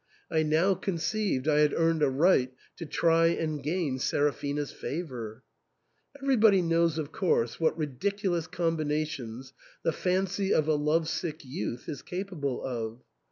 I 0.31 0.41
now 0.41 0.73
conceived 0.73 1.47
I 1.47 1.59
had 1.59 1.75
earned 1.75 2.01
a 2.01 2.09
right 2.09 2.51
to 2.77 2.87
try 2.87 3.27
and 3.27 3.61
gain 3.61 3.99
Sera 3.99 4.31
phina's 4.31 4.71
favour. 4.71 5.43
Everybody 6.19 6.63
knows 6.63 6.97
of 6.97 7.11
course 7.11 7.59
what 7.59 7.77
ridiculous 7.77 8.47
combinations 8.47 9.53
the 9.83 9.91
fancy 9.93 10.51
of 10.55 10.67
a 10.67 10.73
love 10.73 11.07
sick 11.07 11.45
youth 11.45 11.87
is 11.87 12.01
capable 12.01 12.63
of. 12.65 13.03